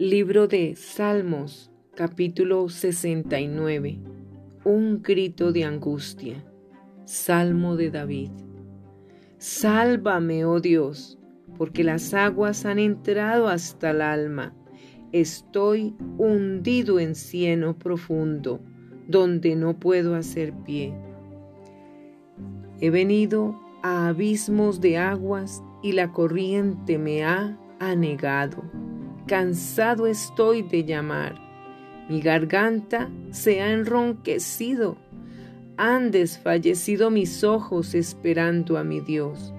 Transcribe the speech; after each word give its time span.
Libro 0.00 0.46
de 0.46 0.76
Salmos, 0.76 1.72
capítulo 1.96 2.68
69. 2.68 3.98
Un 4.64 5.02
grito 5.02 5.50
de 5.50 5.64
angustia. 5.64 6.44
Salmo 7.04 7.74
de 7.74 7.90
David. 7.90 8.30
Sálvame, 9.38 10.44
oh 10.44 10.60
Dios, 10.60 11.18
porque 11.56 11.82
las 11.82 12.14
aguas 12.14 12.64
han 12.64 12.78
entrado 12.78 13.48
hasta 13.48 13.90
el 13.90 14.00
alma. 14.00 14.54
Estoy 15.10 15.96
hundido 16.16 17.00
en 17.00 17.16
cieno 17.16 17.76
profundo, 17.76 18.60
donde 19.08 19.56
no 19.56 19.80
puedo 19.80 20.14
hacer 20.14 20.52
pie. 20.64 20.94
He 22.80 22.90
venido 22.90 23.60
a 23.82 24.06
abismos 24.06 24.80
de 24.80 24.96
aguas 24.96 25.60
y 25.82 25.90
la 25.90 26.12
corriente 26.12 26.98
me 26.98 27.24
ha 27.24 27.58
anegado 27.80 28.62
cansado 29.28 30.08
estoy 30.08 30.62
de 30.62 30.84
llamar. 30.84 31.36
Mi 32.08 32.20
garganta 32.20 33.08
se 33.30 33.60
ha 33.60 33.70
enronquecido. 33.70 34.96
Han 35.76 36.10
desfallecido 36.10 37.10
mis 37.10 37.44
ojos 37.44 37.94
esperando 37.94 38.78
a 38.78 38.82
mi 38.82 39.00
Dios. 39.00 39.54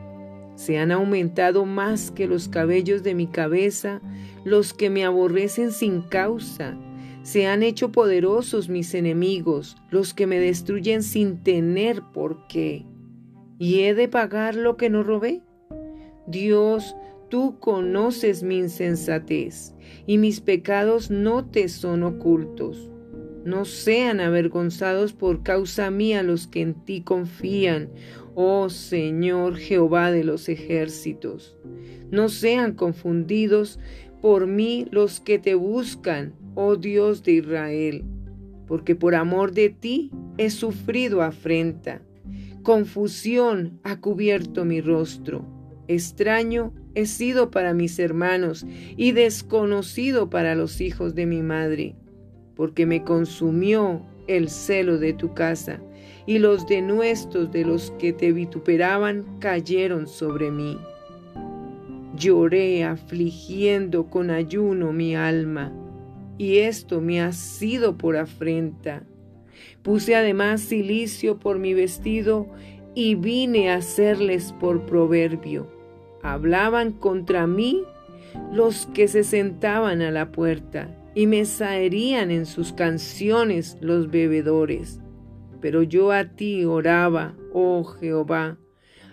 Se 0.55 0.77
han 0.77 0.91
aumentado 0.91 1.65
más 1.65 2.11
que 2.11 2.27
los 2.27 2.49
cabellos 2.49 3.03
de 3.03 3.15
mi 3.15 3.27
cabeza 3.27 4.01
los 4.43 4.73
que 4.73 4.89
me 4.89 5.05
aborrecen 5.05 5.71
sin 5.71 6.01
causa. 6.01 6.75
Se 7.23 7.47
han 7.47 7.63
hecho 7.63 7.91
poderosos 7.91 8.67
mis 8.67 8.93
enemigos, 8.95 9.77
los 9.89 10.13
que 10.13 10.25
me 10.25 10.39
destruyen 10.39 11.03
sin 11.03 11.43
tener 11.43 12.01
por 12.13 12.47
qué. 12.47 12.85
¿Y 13.59 13.81
he 13.81 13.93
de 13.93 14.07
pagar 14.07 14.55
lo 14.55 14.75
que 14.75 14.89
no 14.89 15.03
robé? 15.03 15.43
Dios 16.25 16.95
Tú 17.29 17.59
conoces 17.59 18.41
mi 18.41 18.57
insensatez 18.57 19.75
y 20.07 20.17
mis 20.17 20.41
pecados 20.41 21.11
no 21.11 21.45
te 21.45 21.69
son 21.69 22.01
ocultos. 22.01 22.89
No 23.45 23.65
sean 23.65 24.19
avergonzados 24.19 25.13
por 25.13 25.43
causa 25.43 25.91
mía 25.91 26.23
los 26.23 26.47
que 26.47 26.61
en 26.61 26.73
ti 26.73 27.01
confían, 27.01 27.89
oh 28.33 28.69
Señor 28.69 29.57
Jehová 29.57 30.11
de 30.11 30.23
los 30.23 30.49
ejércitos. 30.49 31.55
No 32.09 32.29
sean 32.29 32.73
confundidos 32.73 33.79
por 34.21 34.47
mí 34.47 34.87
los 34.89 35.19
que 35.19 35.37
te 35.37 35.53
buscan, 35.53 36.33
oh 36.55 36.75
Dios 36.75 37.23
de 37.23 37.33
Israel, 37.33 38.03
porque 38.67 38.95
por 38.95 39.13
amor 39.13 39.53
de 39.53 39.69
ti 39.69 40.11
he 40.37 40.49
sufrido 40.49 41.21
afrenta. 41.21 42.01
Confusión 42.63 43.79
ha 43.83 44.01
cubierto 44.01 44.65
mi 44.65 44.81
rostro. 44.81 45.45
Extraño 45.87 46.73
he 46.95 47.05
sido 47.05 47.51
para 47.51 47.73
mis 47.73 47.99
hermanos 47.99 48.65
y 48.97 49.11
desconocido 49.11 50.29
para 50.29 50.55
los 50.55 50.81
hijos 50.81 51.15
de 51.15 51.25
mi 51.25 51.41
madre, 51.41 51.95
porque 52.55 52.85
me 52.85 53.03
consumió 53.03 54.05
el 54.27 54.49
celo 54.49 54.97
de 54.97 55.13
tu 55.13 55.33
casa, 55.33 55.81
y 56.25 56.37
los 56.39 56.67
denuestos 56.67 57.51
de 57.51 57.65
los 57.65 57.91
que 57.91 58.13
te 58.13 58.31
vituperaban 58.31 59.39
cayeron 59.39 60.07
sobre 60.07 60.51
mí. 60.51 60.77
Lloré 62.15 62.83
afligiendo 62.83 64.07
con 64.09 64.29
ayuno 64.29 64.91
mi 64.91 65.15
alma, 65.15 65.71
y 66.37 66.57
esto 66.57 67.01
me 67.01 67.21
ha 67.21 67.31
sido 67.31 67.97
por 67.97 68.17
afrenta. 68.17 69.03
Puse 69.81 70.15
además 70.15 70.61
silicio 70.61 71.39
por 71.39 71.59
mi 71.59 71.73
vestido 71.73 72.47
y 72.95 73.15
vine 73.15 73.71
a 73.71 73.75
hacerles 73.75 74.53
por 74.53 74.85
proverbio 74.85 75.78
Hablaban 76.21 76.91
contra 76.91 77.47
mí 77.47 77.83
los 78.51 78.87
que 78.87 79.07
se 79.07 79.23
sentaban 79.23 80.01
a 80.01 80.11
la 80.11 80.31
puerta 80.31 80.95
y 81.15 81.27
me 81.27 81.45
saerían 81.45 82.31
en 82.31 82.45
sus 82.45 82.73
canciones 82.73 83.77
los 83.81 84.09
bebedores. 84.11 84.99
Pero 85.61 85.83
yo 85.83 86.11
a 86.11 86.25
ti 86.25 86.65
oraba, 86.65 87.35
oh 87.53 87.83
Jehová, 87.83 88.57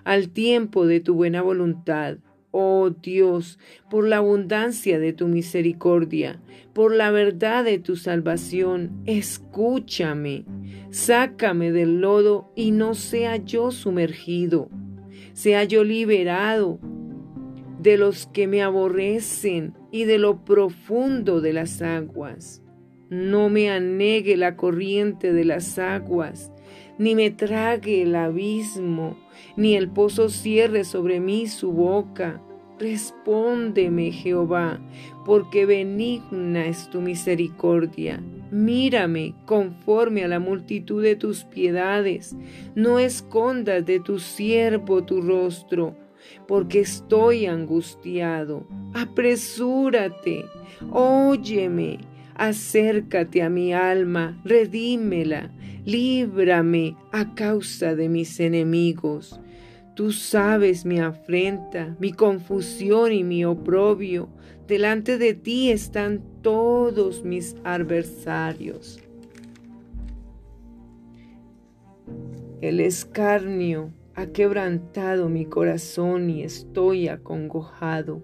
al 0.04 0.28
tiempo 0.28 0.86
de 0.86 1.00
tu 1.00 1.14
buena 1.14 1.42
voluntad. 1.42 2.18
Oh 2.52 2.90
Dios, 2.90 3.58
por 3.90 4.06
la 4.06 4.18
abundancia 4.18 4.98
de 4.98 5.12
tu 5.12 5.28
misericordia, 5.28 6.40
por 6.72 6.94
la 6.94 7.10
verdad 7.10 7.64
de 7.64 7.78
tu 7.78 7.96
salvación, 7.96 9.02
escúchame, 9.04 10.46
sácame 10.90 11.72
del 11.72 12.00
lodo 12.00 12.50
y 12.54 12.70
no 12.70 12.94
sea 12.94 13.36
yo 13.36 13.72
sumergido, 13.72 14.70
sea 15.34 15.64
yo 15.64 15.84
liberado 15.84 16.78
de 17.78 17.96
los 17.96 18.26
que 18.26 18.46
me 18.46 18.62
aborrecen 18.62 19.74
y 19.90 20.04
de 20.04 20.18
lo 20.18 20.44
profundo 20.44 21.40
de 21.40 21.52
las 21.52 21.82
aguas. 21.82 22.62
No 23.10 23.48
me 23.48 23.70
anegue 23.70 24.36
la 24.36 24.56
corriente 24.56 25.32
de 25.32 25.44
las 25.44 25.78
aguas, 25.78 26.50
ni 26.98 27.14
me 27.14 27.30
trague 27.30 28.02
el 28.02 28.16
abismo, 28.16 29.16
ni 29.56 29.76
el 29.76 29.88
pozo 29.88 30.28
cierre 30.28 30.84
sobre 30.84 31.20
mí 31.20 31.46
su 31.46 31.72
boca. 31.72 32.42
Respóndeme, 32.78 34.10
Jehová, 34.10 34.80
porque 35.24 35.64
benigna 35.64 36.66
es 36.66 36.90
tu 36.90 37.00
misericordia. 37.00 38.22
Mírame 38.50 39.34
conforme 39.46 40.24
a 40.24 40.28
la 40.28 40.40
multitud 40.40 41.02
de 41.02 41.16
tus 41.16 41.44
piedades. 41.44 42.36
No 42.74 42.98
escondas 42.98 43.86
de 43.86 44.00
tu 44.00 44.18
siervo 44.18 45.04
tu 45.04 45.22
rostro 45.22 45.96
porque 46.46 46.80
estoy 46.80 47.46
angustiado. 47.46 48.66
Apresúrate, 48.94 50.44
óyeme, 50.90 51.98
acércate 52.34 53.42
a 53.42 53.50
mi 53.50 53.72
alma, 53.72 54.40
redímela, 54.44 55.50
líbrame 55.84 56.96
a 57.12 57.34
causa 57.34 57.94
de 57.94 58.08
mis 58.08 58.40
enemigos. 58.40 59.40
Tú 59.94 60.12
sabes 60.12 60.84
mi 60.84 61.00
afrenta, 61.00 61.96
mi 61.98 62.12
confusión 62.12 63.12
y 63.12 63.24
mi 63.24 63.46
oprobio. 63.46 64.28
Delante 64.68 65.16
de 65.16 65.32
ti 65.32 65.70
están 65.70 66.22
todos 66.42 67.24
mis 67.24 67.56
adversarios. 67.64 69.00
El 72.60 72.80
escarnio 72.80 73.92
ha 74.16 74.26
quebrantado 74.28 75.28
mi 75.28 75.44
corazón 75.44 76.30
y 76.30 76.42
estoy 76.42 77.08
acongojado. 77.08 78.22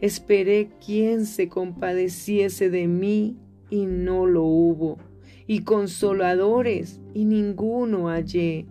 Esperé 0.00 0.70
quien 0.84 1.26
se 1.26 1.48
compadeciese 1.48 2.70
de 2.70 2.88
mí 2.88 3.36
y 3.70 3.86
no 3.86 4.26
lo 4.26 4.42
hubo, 4.42 4.98
y 5.46 5.60
consoladores 5.60 7.00
y 7.14 7.24
ninguno 7.24 8.08
hallé. 8.08 8.66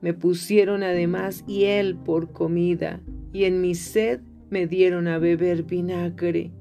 Me 0.00 0.14
pusieron 0.14 0.84
además 0.84 1.44
hiel 1.46 1.96
por 1.96 2.32
comida, 2.32 3.02
y 3.32 3.44
en 3.44 3.60
mi 3.60 3.74
sed 3.74 4.20
me 4.48 4.68
dieron 4.68 5.08
a 5.08 5.18
beber 5.18 5.64
vinagre 5.64 6.52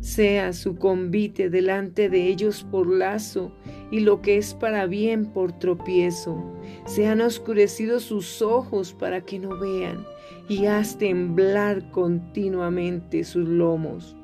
sea 0.00 0.54
su 0.54 0.76
convite 0.76 1.50
delante 1.50 2.08
de 2.08 2.26
ellos 2.28 2.66
por 2.70 2.86
lazo 2.86 3.52
y 3.90 4.00
lo 4.00 4.22
que 4.22 4.36
es 4.36 4.54
para 4.54 4.86
bien 4.86 5.26
por 5.26 5.52
tropiezo. 5.52 6.42
Sean 6.84 7.20
oscurecidos 7.20 8.04
sus 8.04 8.42
ojos 8.42 8.92
para 8.92 9.22
que 9.22 9.38
no 9.38 9.58
vean 9.58 10.04
y 10.48 10.66
haz 10.66 10.98
temblar 10.98 11.90
continuamente 11.90 13.24
sus 13.24 13.48
lomos. 13.48 14.16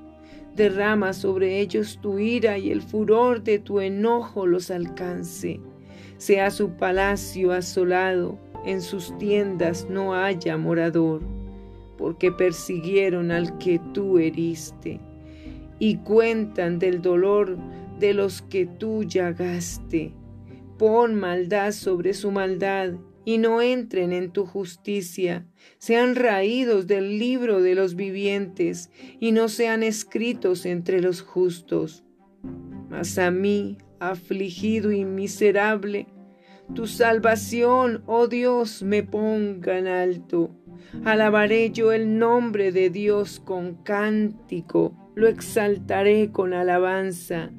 Derrama 0.54 1.12
sobre 1.12 1.60
ellos 1.60 1.98
tu 2.00 2.18
ira 2.18 2.58
y 2.58 2.70
el 2.70 2.82
furor 2.82 3.42
de 3.42 3.58
tu 3.58 3.80
enojo 3.80 4.46
los 4.46 4.70
alcance. 4.70 5.60
Sea 6.16 6.50
su 6.50 6.70
palacio 6.70 7.52
asolado, 7.52 8.38
en 8.64 8.80
sus 8.82 9.16
tiendas 9.18 9.86
no 9.88 10.14
haya 10.14 10.56
morador, 10.56 11.20
porque 11.98 12.32
persiguieron 12.32 13.30
al 13.30 13.58
que 13.58 13.80
tú 13.92 14.18
heriste 14.18 14.98
y 15.78 15.98
cuentan 15.98 16.78
del 16.78 17.02
dolor 17.02 17.56
de 17.98 18.14
los 18.14 18.42
que 18.42 18.66
tú 18.66 19.04
llagaste. 19.04 20.14
Pon 20.78 21.14
maldad 21.14 21.72
sobre 21.72 22.14
su 22.14 22.30
maldad 22.30 22.94
y 23.24 23.38
no 23.38 23.60
entren 23.60 24.12
en 24.12 24.30
tu 24.30 24.46
justicia. 24.46 25.46
Sean 25.78 26.14
raídos 26.14 26.86
del 26.86 27.18
libro 27.18 27.60
de 27.60 27.74
los 27.74 27.96
vivientes 27.96 28.90
y 29.18 29.32
no 29.32 29.48
sean 29.48 29.82
escritos 29.82 30.66
entre 30.66 31.00
los 31.00 31.22
justos. 31.22 32.04
Mas 32.88 33.18
a 33.18 33.30
mí, 33.30 33.78
afligido 33.98 34.92
y 34.92 35.04
miserable, 35.04 36.06
tu 36.74 36.86
salvación, 36.86 38.02
oh 38.06 38.28
Dios, 38.28 38.82
me 38.82 39.02
ponga 39.02 39.78
en 39.78 39.86
alto. 39.86 40.50
Alabaré 41.04 41.70
yo 41.70 41.92
el 41.92 42.18
nombre 42.18 42.70
de 42.70 42.90
Dios 42.90 43.40
con 43.40 43.74
cántico 43.82 44.94
lo 45.16 45.28
exaltaré 45.28 46.30
con 46.30 46.52
alabanza, 46.52 47.50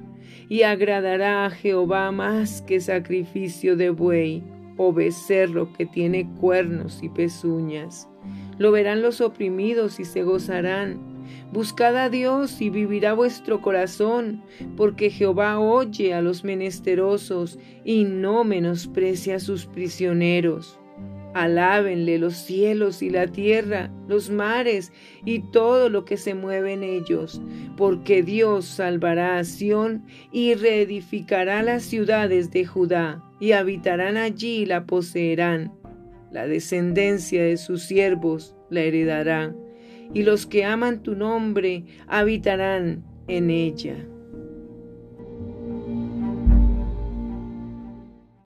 y 0.48 0.62
agradará 0.62 1.46
a 1.46 1.50
Jehová 1.50 2.10
más 2.12 2.62
que 2.62 2.80
sacrificio 2.80 3.76
de 3.76 3.90
buey 3.90 4.42
o 4.76 4.92
becerro 4.92 5.72
que 5.72 5.86
tiene 5.86 6.28
cuernos 6.40 7.02
y 7.02 7.08
pezuñas. 7.08 8.08
Lo 8.58 8.72
verán 8.72 9.02
los 9.02 9.20
oprimidos 9.20 10.00
y 10.00 10.04
se 10.04 10.22
gozarán, 10.22 11.18
Buscad 11.52 11.96
a 11.96 12.10
Dios 12.10 12.60
y 12.60 12.68
vivirá 12.68 13.14
vuestro 13.14 13.62
corazón, 13.62 14.42
porque 14.76 15.10
Jehová 15.10 15.58
oye 15.58 16.12
a 16.12 16.20
los 16.20 16.44
menesterosos 16.44 17.58
y 17.84 18.04
no 18.04 18.44
menosprecia 18.44 19.36
a 19.36 19.40
sus 19.40 19.66
prisioneros. 19.66 20.78
Alábenle 21.34 22.18
los 22.18 22.34
cielos 22.34 23.02
y 23.02 23.10
la 23.10 23.26
tierra, 23.26 23.90
los 24.08 24.30
mares 24.30 24.92
y 25.24 25.40
todo 25.50 25.88
lo 25.88 26.04
que 26.04 26.16
se 26.16 26.34
mueve 26.34 26.72
en 26.72 26.82
ellos, 26.82 27.40
porque 27.76 28.22
Dios 28.22 28.64
salvará 28.64 29.38
a 29.38 29.44
Sión 29.44 30.04
y 30.32 30.54
reedificará 30.54 31.62
las 31.62 31.82
ciudades 31.82 32.50
de 32.50 32.64
Judá, 32.64 33.22
y 33.40 33.52
habitarán 33.52 34.16
allí 34.16 34.62
y 34.62 34.66
la 34.66 34.84
poseerán. 34.86 35.72
La 36.32 36.46
descendencia 36.46 37.42
de 37.42 37.56
sus 37.56 37.82
siervos 37.82 38.54
la 38.70 38.80
heredará 38.80 39.54
y 40.12 40.22
los 40.22 40.46
que 40.46 40.64
aman 40.64 41.02
tu 41.02 41.14
nombre 41.14 41.84
habitarán 42.06 43.04
en 43.28 43.50
ella. 43.50 43.96